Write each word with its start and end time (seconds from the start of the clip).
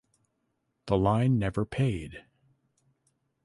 The 0.87 0.97
line 0.97 1.37
never 1.37 1.63
paid. 1.63 2.25